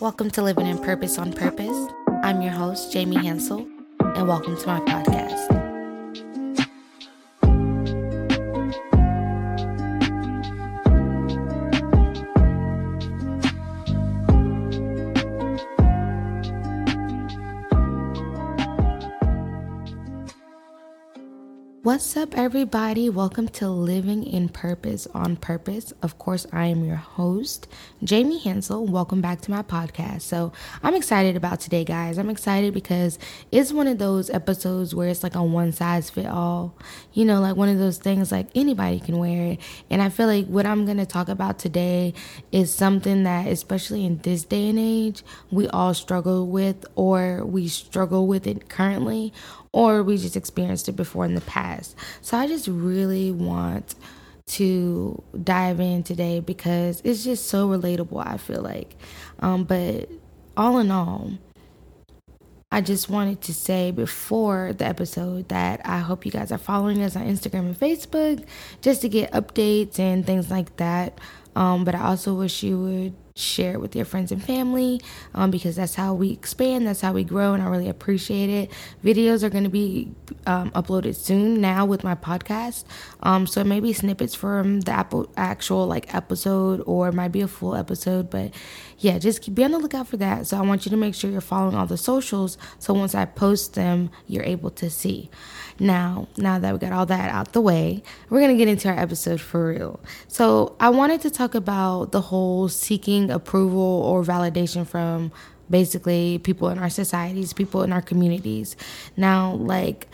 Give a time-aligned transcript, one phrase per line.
[0.00, 1.92] Welcome to Living in Purpose on Purpose.
[2.22, 3.68] I'm your host, Jamie Hansel,
[4.00, 5.59] and welcome to my podcast.
[22.00, 23.10] What's up, everybody?
[23.10, 25.92] Welcome to Living in Purpose on Purpose.
[26.00, 27.68] Of course, I am your host,
[28.02, 28.86] Jamie Hansel.
[28.86, 30.22] Welcome back to my podcast.
[30.22, 30.50] So,
[30.82, 32.16] I'm excited about today, guys.
[32.16, 33.18] I'm excited because
[33.52, 36.74] it's one of those episodes where it's like a one size fit all.
[37.12, 39.60] You know, like one of those things like anybody can wear it.
[39.90, 42.14] And I feel like what I'm going to talk about today
[42.50, 47.68] is something that, especially in this day and age, we all struggle with, or we
[47.68, 49.34] struggle with it currently,
[49.72, 51.94] or we just experienced it before in the past.
[52.22, 53.94] So I just really want
[54.46, 58.96] to dive in today because it's just so relatable, I feel like.
[59.38, 60.08] Um, but
[60.56, 61.32] all in all,
[62.72, 67.02] I just wanted to say before the episode that I hope you guys are following
[67.02, 68.44] us on Instagram and Facebook
[68.80, 71.18] just to get updates and things like that.
[71.56, 75.00] Um, but I also wish you would share it with your friends and family
[75.34, 78.70] um, because that's how we expand, that's how we grow, and I really appreciate it.
[79.04, 80.12] Videos are going to be
[80.46, 82.84] um, uploaded soon now with my podcast,
[83.22, 87.40] um, so it may be snippets from the actual like episode, or it might be
[87.40, 88.52] a full episode, but
[88.98, 90.46] yeah, just keep, be on the lookout for that.
[90.46, 93.24] So I want you to make sure you're following all the socials, so once I
[93.24, 95.30] post them, you're able to see.
[95.78, 98.88] Now, now that we got all that out the way, we're going to get into
[98.88, 99.98] our episode for real.
[100.28, 105.32] So, I wanted to talk about the whole seeking approval or validation from
[105.68, 108.76] basically people in our societies, people in our communities.
[109.16, 110.08] Now, like,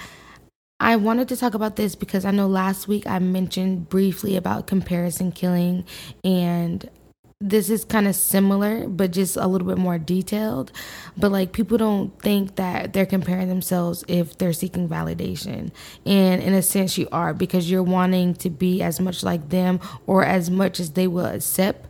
[0.79, 4.67] I wanted to talk about this because I know last week I mentioned briefly about
[4.67, 5.85] comparison killing
[6.23, 6.89] and
[7.41, 10.73] this is kind of similar but just a little bit more detailed
[11.19, 15.71] but like people don't think that they're comparing themselves if they're seeking validation
[16.07, 19.79] and in a sense you are because you're wanting to be as much like them
[20.07, 21.87] or as much as they will accept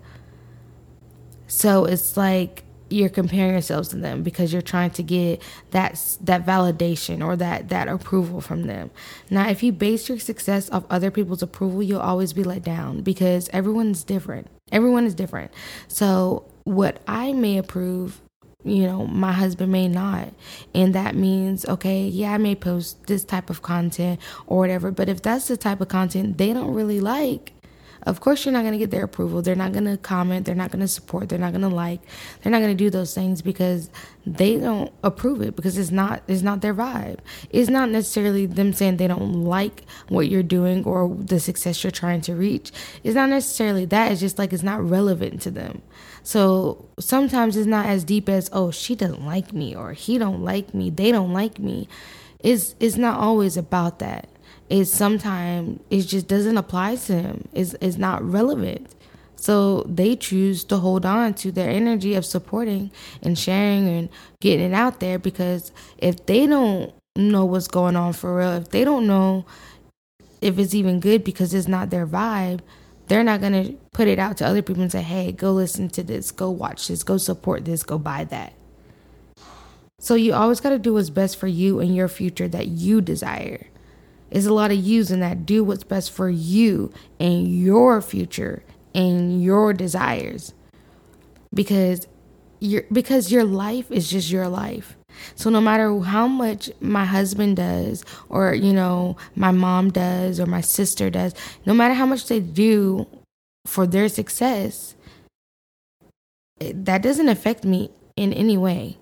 [1.56, 5.40] so it's like you're comparing yourselves to them because you're trying to get
[5.70, 8.90] that that validation or that that approval from them.
[9.30, 13.00] Now, if you base your success off other people's approval, you'll always be let down
[13.00, 14.48] because everyone's different.
[14.70, 15.50] Everyone is different.
[15.88, 18.20] So, what I may approve
[18.66, 20.32] you know, my husband may not.
[20.74, 25.08] And that means, okay, yeah, I may post this type of content or whatever, but
[25.08, 27.52] if that's the type of content they don't really like,
[28.06, 29.42] of course, you're not going to get their approval.
[29.42, 30.46] They're not going to comment.
[30.46, 31.28] They're not going to support.
[31.28, 32.00] They're not going to like.
[32.40, 33.90] They're not going to do those things because
[34.24, 37.18] they don't approve it because it's not it's not their vibe.
[37.50, 41.90] It's not necessarily them saying they don't like what you're doing or the success you're
[41.90, 42.70] trying to reach.
[43.02, 44.12] It's not necessarily that.
[44.12, 45.82] It's just like it's not relevant to them.
[46.22, 50.44] So sometimes it's not as deep as oh she doesn't like me or he don't
[50.44, 50.90] like me.
[50.90, 51.88] They don't like me.
[52.38, 54.28] It's it's not always about that
[54.68, 57.48] is sometimes it just doesn't apply to them.
[57.52, 58.94] Is is not relevant.
[59.36, 62.90] So they choose to hold on to their energy of supporting
[63.22, 64.08] and sharing and
[64.40, 68.70] getting it out there because if they don't know what's going on for real, if
[68.70, 69.44] they don't know
[70.40, 72.60] if it's even good because it's not their vibe,
[73.08, 75.88] they're not going to put it out to other people and say, hey, go listen
[75.90, 78.52] to this, go watch this, go support this, go buy that.
[79.98, 83.00] So you always got to do what's best for you and your future that you
[83.00, 83.66] desire.
[84.30, 88.62] It's a lot of using that do what's best for you and your future
[88.94, 90.52] and your desires.
[91.54, 92.06] Because
[92.60, 94.96] your because your life is just your life.
[95.34, 100.46] So no matter how much my husband does or you know my mom does or
[100.46, 103.06] my sister does, no matter how much they do
[103.66, 104.94] for their success,
[106.60, 108.96] that doesn't affect me in any way.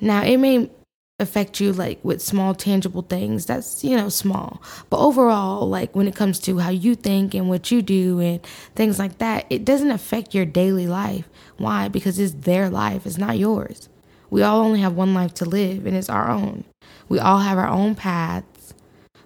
[0.00, 0.70] Now, it may
[1.20, 4.62] affect you like with small tangible things that's you know small.
[4.88, 8.40] But overall like when it comes to how you think and what you do and
[8.76, 11.28] things like that it doesn't affect your daily life.
[11.56, 11.88] Why?
[11.88, 13.04] Because it's their life.
[13.04, 13.88] It's not yours.
[14.30, 16.64] We all only have one life to live and it's our own.
[17.08, 18.74] We all have our own paths.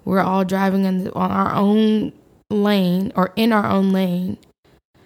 [0.05, 2.13] We're all driving in the, on our own
[2.49, 4.39] lane or in our own lane.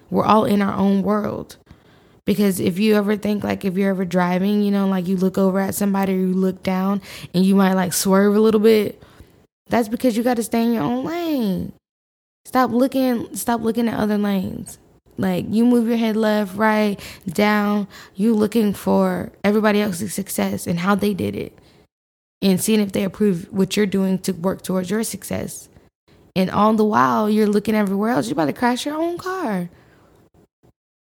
[0.08, 1.56] We're all in our own world
[2.26, 5.38] because if you ever think like if you're ever driving, you know, like you look
[5.38, 7.00] over at somebody or you look down
[7.32, 9.02] and you might like swerve a little bit,
[9.68, 11.72] that's because you got to stay in your own lane.
[12.44, 14.78] Stop looking stop looking at other lanes.
[15.16, 17.86] Like you move your head left, right, down,
[18.16, 21.56] you looking for everybody else's success and how they did it.
[22.42, 25.68] And seeing if they approve what you're doing to work towards your success.
[26.34, 29.70] And all the while you're looking everywhere else, you're about to crash your own car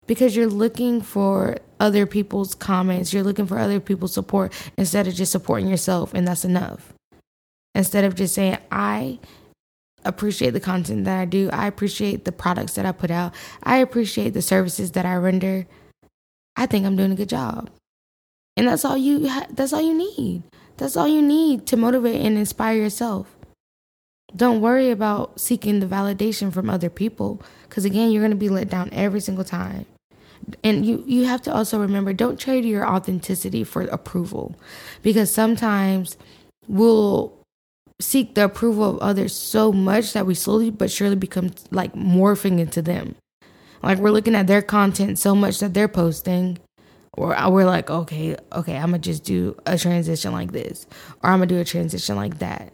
[0.07, 5.13] because you're looking for other people's comments, you're looking for other people's support instead of
[5.13, 6.93] just supporting yourself, and that's enough.
[7.75, 9.19] Instead of just saying, I
[10.05, 13.33] appreciate the content that I do, I appreciate the products that I put out,
[13.63, 15.65] I appreciate the services that I render.
[16.55, 17.69] I think I'm doing a good job.
[18.55, 20.43] And that's all you ha- that's all you need.
[20.77, 23.35] That's all you need to motivate and inspire yourself.
[24.35, 28.49] Don't worry about seeking the validation from other people cuz again, you're going to be
[28.49, 29.85] let down every single time.
[30.63, 34.55] And you you have to also remember don't trade your authenticity for approval
[35.01, 36.17] because sometimes
[36.67, 37.33] we'll
[38.01, 42.59] seek the approval of others so much that we slowly but surely become like morphing
[42.59, 43.15] into them.
[43.81, 46.59] Like we're looking at their content so much that they're posting
[47.15, 50.87] or we're like, okay, okay, I'm gonna just do a transition like this,
[51.21, 52.73] or I'm gonna do a transition like that.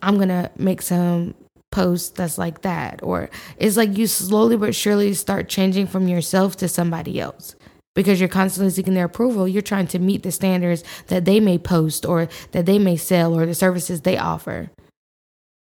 [0.00, 1.34] I'm gonna make some
[1.74, 3.28] posts that's like that, or
[3.58, 7.56] it's like you slowly but surely start changing from yourself to somebody else
[7.96, 9.48] because you're constantly seeking their approval.
[9.48, 13.36] You're trying to meet the standards that they may post, or that they may sell,
[13.36, 14.70] or the services they offer.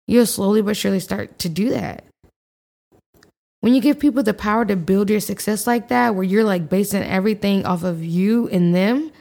[0.07, 2.05] You'll slowly but surely start to do that.
[3.61, 6.69] When you give people the power to build your success like that, where you're like
[6.69, 9.11] basing everything off of you and them,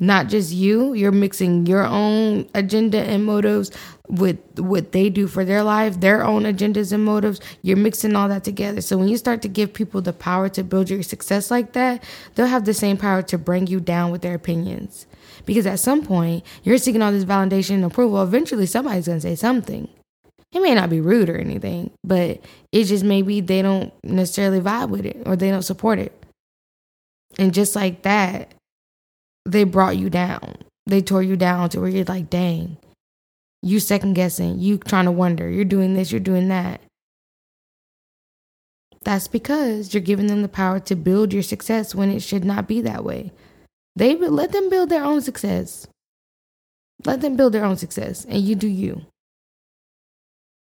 [0.00, 3.70] not just you, you're mixing your own agenda and motives
[4.08, 7.38] with what they do for their life, their own agendas and motives.
[7.62, 8.80] You're mixing all that together.
[8.80, 12.02] So when you start to give people the power to build your success like that,
[12.34, 15.06] they'll have the same power to bring you down with their opinions.
[15.44, 18.22] Because at some point, you're seeking all this validation and approval.
[18.22, 19.88] Eventually, somebody's going to say something.
[20.52, 22.40] It may not be rude or anything, but
[22.72, 26.12] it just maybe they don't necessarily vibe with it or they don't support it.
[27.38, 28.52] And just like that,
[29.52, 30.56] they brought you down.
[30.86, 32.76] They tore you down to where you're like, dang,
[33.62, 36.80] you second guessing, you trying to wonder, you're doing this, you're doing that.
[39.02, 42.68] That's because you're giving them the power to build your success when it should not
[42.68, 43.32] be that way.
[43.96, 45.86] They let them build their own success.
[47.04, 49.06] Let them build their own success and you do you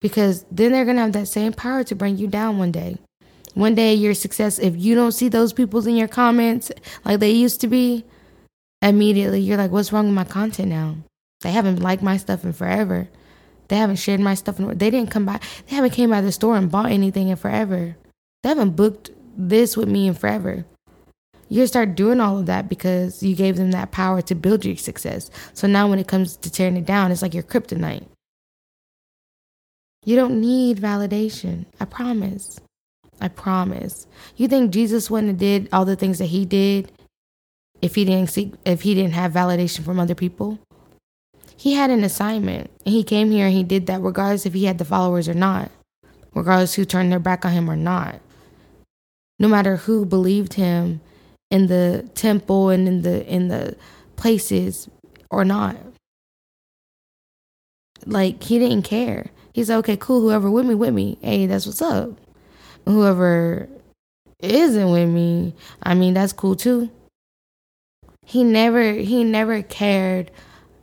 [0.01, 2.97] because then they're going to have that same power to bring you down one day.
[3.55, 6.71] One day, your success, if you don't see those people in your comments
[7.05, 8.05] like they used to be,
[8.89, 10.97] immediately you're like, what's wrong with my content now?
[11.43, 13.09] They haven't liked my stuff in forever.
[13.69, 14.59] They haven't shared my stuff.
[14.59, 15.41] In, they didn't come by.
[15.67, 17.97] They haven't came by the store and bought anything in forever.
[18.43, 20.65] They haven't booked this with me in forever.
[21.49, 24.77] You start doing all of that because you gave them that power to build your
[24.77, 25.31] success.
[25.53, 28.07] So now when it comes to tearing it down, it's like your kryptonite.
[30.05, 31.67] You don't need validation.
[31.79, 32.61] I promise.
[33.21, 34.07] I promise.
[34.37, 36.91] You think Jesus wouldn't have did all the things that he did
[37.83, 40.59] if he didn't seek if he didn't have validation from other people?
[41.57, 44.65] He had an assignment and he came here and he did that regardless if he
[44.65, 45.71] had the followers or not.
[46.35, 48.21] Regardless who turned their back on him or not.
[49.39, 51.01] No matter who believed him
[51.51, 53.77] in the temple and in the in the
[54.17, 54.89] places
[55.31, 55.77] or not.
[58.07, 59.27] Like he didn't care.
[59.53, 60.21] He said, okay, cool.
[60.21, 61.19] Whoever with me, with me.
[61.21, 62.11] Hey, that's what's up.
[62.87, 63.69] Whoever
[64.39, 66.91] isn't with me, I mean, that's cool too.
[68.31, 70.31] He never, he never cared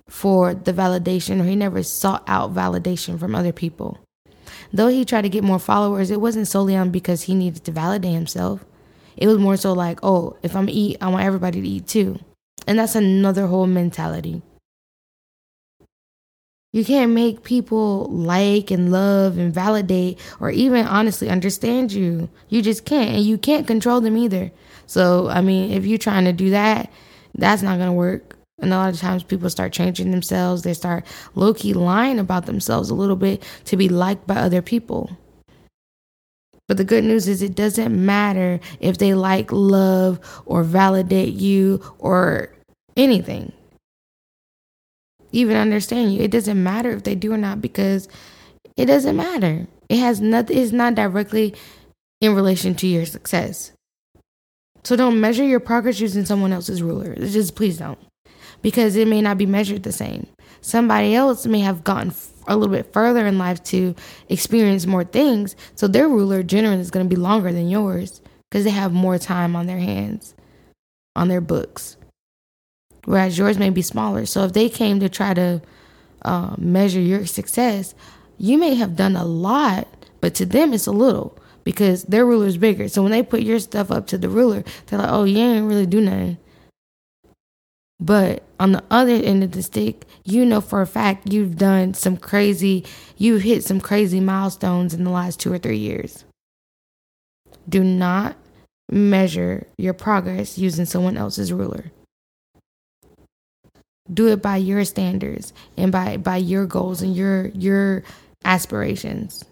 [0.09, 3.99] for the validation or he never sought out validation from other people.
[4.73, 7.71] Though he tried to get more followers, it wasn't solely on because he needed to
[7.71, 8.65] validate himself.
[9.15, 12.19] It was more so like, oh, if I'm eat, I want everybody to eat too.
[12.67, 14.41] And that's another whole mentality.
[16.73, 22.27] You can't make people like and love and validate or even honestly understand you.
[22.49, 23.15] You just can't.
[23.15, 24.51] And you can't control them either.
[24.85, 26.91] So, I mean, if you're trying to do that,
[27.35, 28.37] that's not going to work.
[28.59, 30.63] And a lot of times people start changing themselves.
[30.63, 31.05] They start
[31.35, 35.15] low key lying about themselves a little bit to be liked by other people.
[36.67, 41.81] But the good news is it doesn't matter if they like, love, or validate you
[41.99, 42.49] or
[42.97, 43.53] anything
[45.31, 46.21] even understand you.
[46.21, 48.07] It doesn't matter if they do or not because
[48.75, 49.67] it doesn't matter.
[49.89, 51.53] It has nothing, it's not directly
[52.21, 53.71] in relation to your success.
[54.87, 57.13] So don't measure your progress using someone else's ruler.
[57.15, 57.99] Just please don't.
[58.61, 60.27] Because it may not be measured the same.
[60.61, 62.13] Somebody else may have gotten
[62.47, 63.95] a little bit further in life to
[64.29, 65.57] experience more things.
[65.75, 69.17] So their ruler generally is going to be longer than yours because they have more
[69.17, 70.33] time on their hands,
[71.17, 71.97] on their books
[73.03, 74.25] whereas yours may be smaller.
[74.25, 75.61] So if they came to try to
[76.23, 77.95] uh, measure your success,
[78.37, 79.87] you may have done a lot,
[80.19, 81.36] but to them it's a little
[81.67, 82.87] because their ruler is bigger.
[82.87, 85.67] So when they put your stuff up to the ruler, they're like, "Oh, you ain't
[85.67, 86.37] really do nothing."
[87.99, 91.93] But on the other end of the stick, you know for a fact you've done
[91.93, 92.85] some crazy,
[93.17, 96.23] you've hit some crazy milestones in the last two or three years.
[97.67, 98.37] Do not
[98.89, 101.91] measure your progress using someone else's ruler.
[104.13, 108.03] Do it by your standards and by by your goals and your your
[108.45, 109.43] aspirations.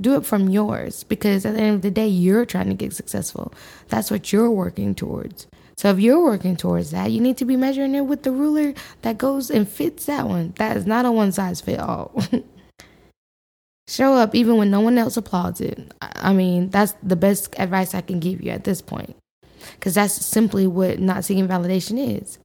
[0.00, 2.94] Do it from yours because at the end of the day, you're trying to get
[2.94, 3.52] successful.
[3.88, 5.46] That's what you're working towards.
[5.76, 8.74] So if you're working towards that, you need to be measuring it with the ruler
[9.02, 10.54] that goes and fits that one.
[10.56, 12.12] That is not a one size fit all.
[13.88, 15.92] Show up even when no one else applauds it.
[16.00, 19.16] I mean, that's the best advice I can give you at this point.
[19.74, 22.38] Because that's simply what not seeking validation is.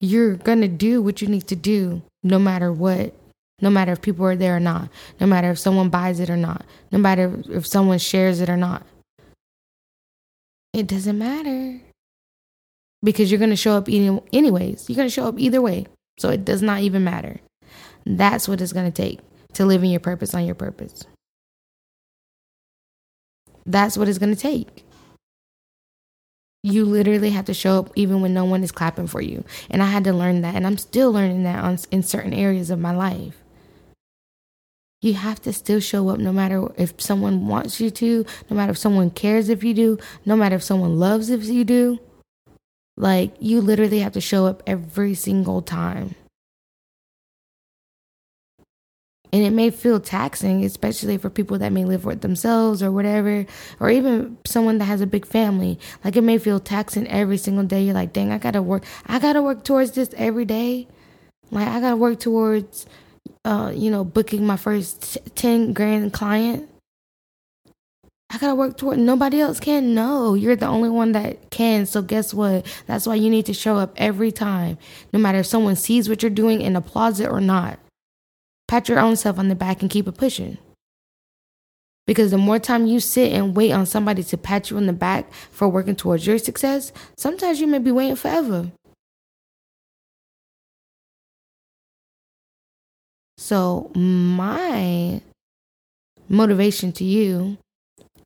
[0.00, 3.14] You're going to do what you need to do no matter what
[3.60, 4.88] no matter if people are there or not,
[5.20, 8.56] no matter if someone buys it or not, no matter if someone shares it or
[8.56, 8.84] not.
[10.72, 11.80] It doesn't matter
[13.02, 14.88] because you're going to show up anyways.
[14.88, 15.86] You're going to show up either way.
[16.18, 17.40] So it does not even matter.
[18.04, 19.20] That's what it's going to take
[19.52, 21.04] to live in your purpose on your purpose.
[23.64, 24.84] That's what it's going to take.
[26.64, 29.44] You literally have to show up even when no one is clapping for you.
[29.70, 30.54] And I had to learn that.
[30.56, 33.43] And I'm still learning that on, in certain areas of my life
[35.04, 38.72] you have to still show up no matter if someone wants you to, no matter
[38.72, 42.00] if someone cares if you do, no matter if someone loves if you do.
[42.96, 46.14] Like, you literally have to show up every single time.
[49.32, 53.46] And it may feel taxing, especially for people that may live with themselves or whatever,
[53.80, 55.78] or even someone that has a big family.
[56.04, 57.82] Like, it may feel taxing every single day.
[57.82, 58.84] You're like, dang, I gotta work.
[59.06, 60.86] I gotta work towards this every day.
[61.50, 62.86] Like, I gotta work towards
[63.44, 66.68] uh, you know, booking my first 10 grand client.
[68.30, 69.94] I gotta work toward nobody else can.
[69.94, 71.86] No, you're the only one that can.
[71.86, 72.66] So guess what?
[72.86, 74.78] That's why you need to show up every time,
[75.12, 77.78] no matter if someone sees what you're doing and applauds it or not.
[78.66, 80.58] Pat your own self on the back and keep it pushing.
[82.06, 84.92] Because the more time you sit and wait on somebody to pat you on the
[84.92, 88.72] back for working towards your success, sometimes you may be waiting forever.
[93.44, 95.20] So, my
[96.30, 97.58] motivation to you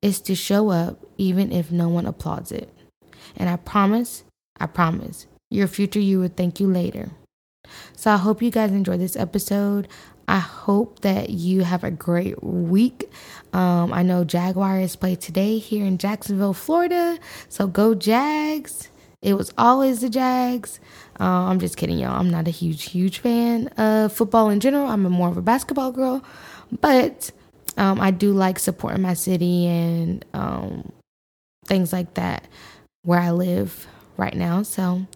[0.01, 2.73] is to show up even if no one applauds it.
[3.37, 4.23] And I promise,
[4.61, 7.11] I promise, your future you will thank you later.
[7.97, 9.89] So, I hope you guys enjoyed this episode.
[10.29, 13.11] I hope that you have a great week.
[13.53, 17.19] Um, I know Jaguars play today here in Jacksonville, Florida.
[17.49, 18.89] So go Jags.
[19.21, 20.79] It was always the Jags.
[21.21, 22.19] Uh, I'm just kidding, y'all.
[22.19, 24.87] I'm not a huge, huge fan of football in general.
[24.89, 26.23] I'm a more of a basketball girl,
[26.81, 27.31] but
[27.77, 30.93] um, I do like supporting my city and um,
[31.67, 32.47] things like that
[33.03, 34.63] where I live right now.
[34.63, 35.07] So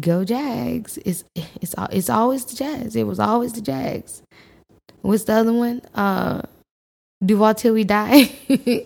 [0.00, 0.98] go Jags!
[1.04, 2.96] It's it's it's always the Jags.
[2.96, 4.22] It was always the Jags.
[5.02, 5.82] What's the other one?
[5.94, 6.42] Uh,
[7.24, 8.30] Duval till we die.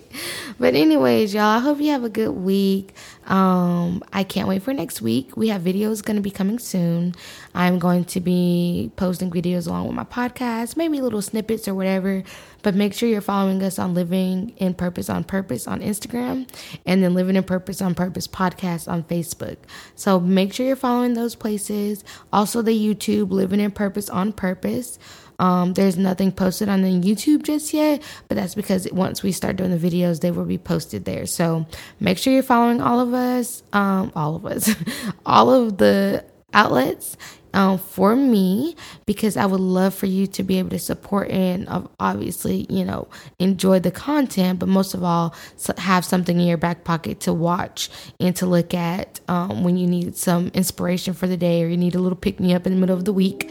[0.61, 2.95] but anyways, y'all, I hope you have a good week.
[3.27, 5.37] Um, I can't wait for next week.
[5.37, 7.17] We have videos going to be coming soon.
[7.57, 12.23] I'm going to be posting videos along with my podcast, maybe little snippets or whatever.
[12.63, 16.49] But make sure you're following us on Living in Purpose on Purpose on Instagram
[16.87, 19.57] and then Living in Purpose on Purpose podcast on Facebook.
[19.97, 22.05] So make sure you're following those places.
[22.33, 25.01] Also, the YouTube Living in Purpose on Purpose.
[25.41, 29.57] Um, there's nothing posted on the YouTube just yet, but that's because once we start
[29.57, 31.25] doing the videos, they will be posted there.
[31.25, 31.67] So
[31.99, 34.75] make sure you're following all of us, um, all of us,
[35.27, 37.17] all of the outlets
[37.55, 41.89] um, for me because I would love for you to be able to support and
[41.99, 45.35] obviously, you know, enjoy the content, but most of all,
[45.79, 47.89] have something in your back pocket to watch
[48.21, 51.79] and to look at um, when you need some inspiration for the day or you
[51.79, 53.51] need a little pick me up in the middle of the week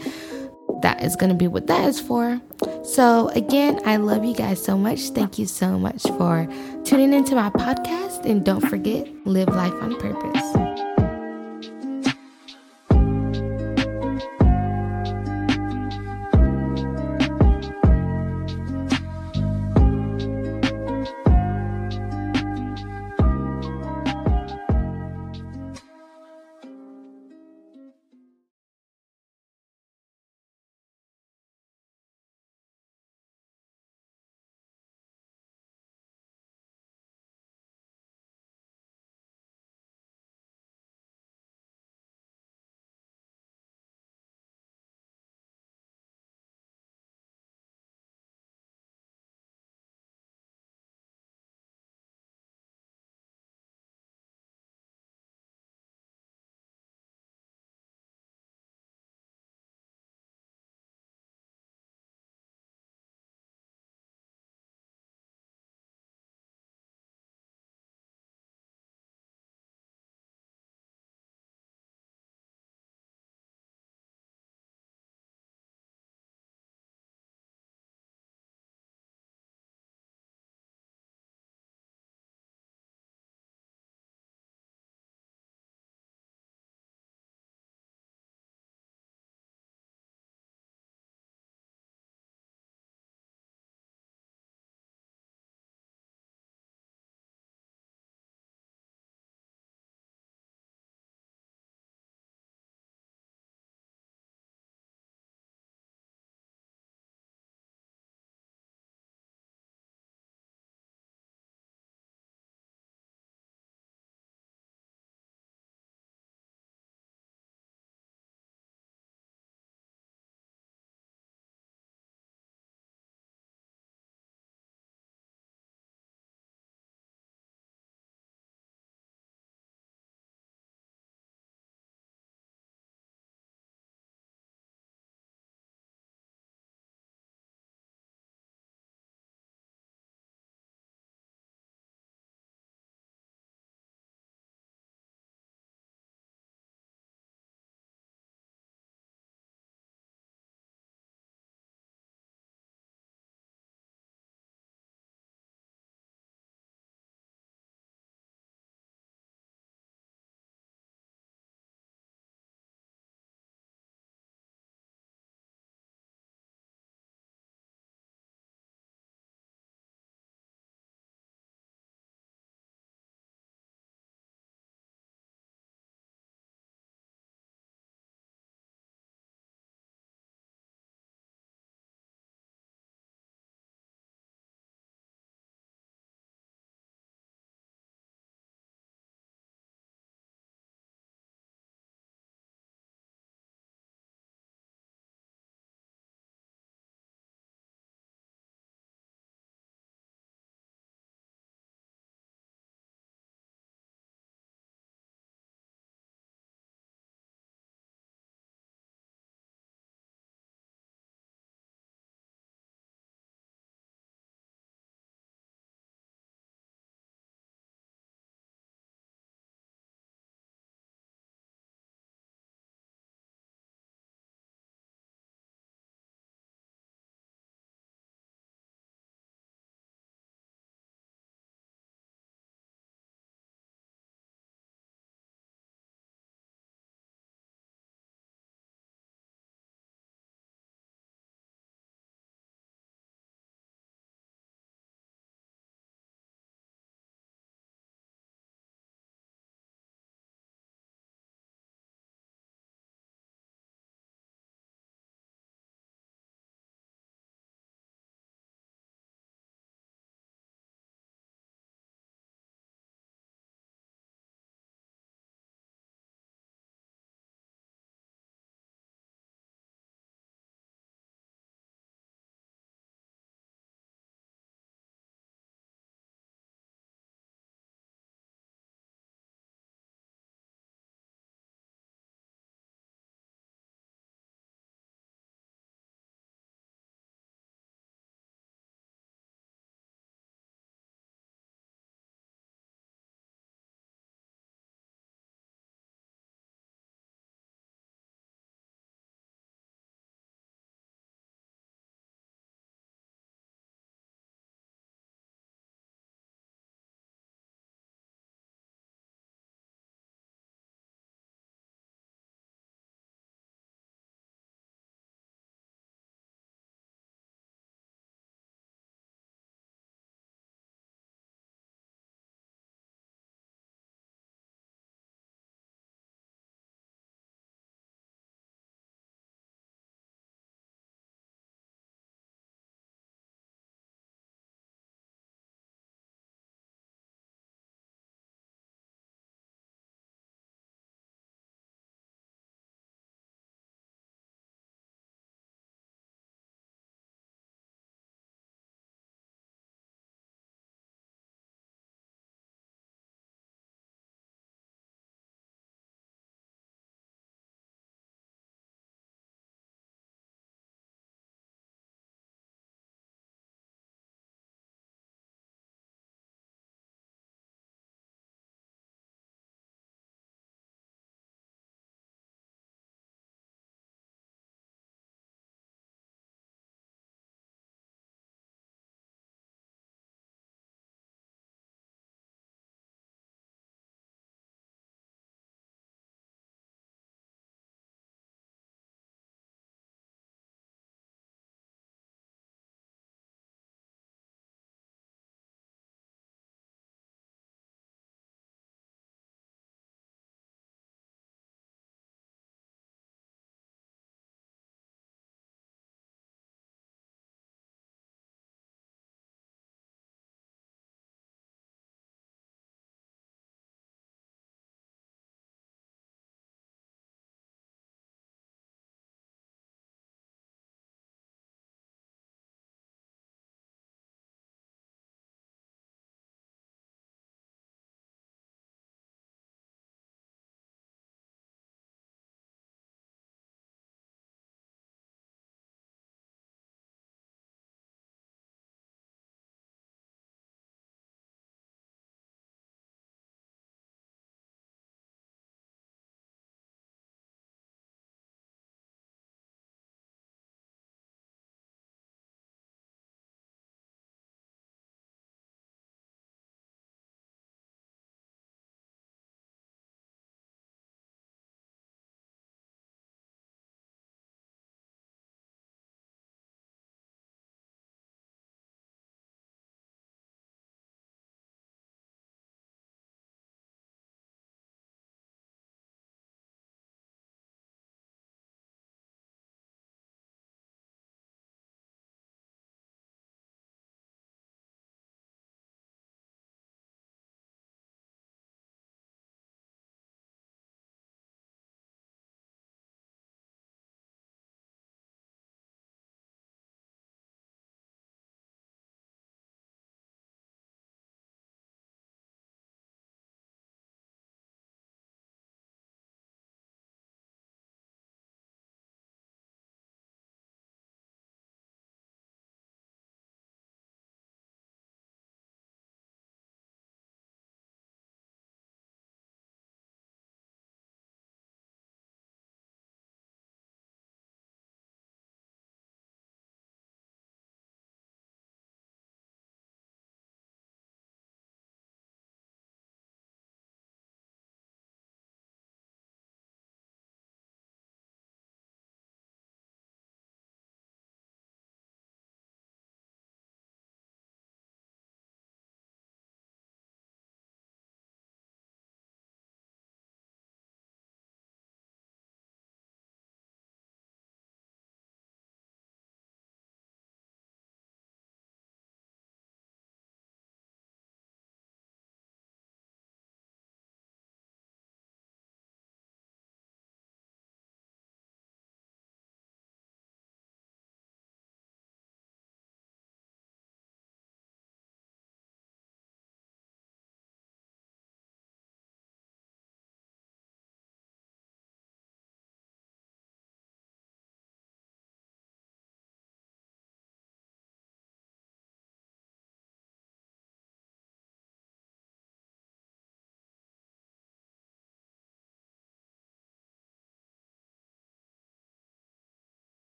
[0.82, 2.40] that is going to be what that is for.
[2.84, 5.10] So, again, I love you guys so much.
[5.10, 6.48] Thank you so much for
[6.84, 8.24] tuning into my podcast.
[8.24, 10.59] And don't forget, live life on purpose.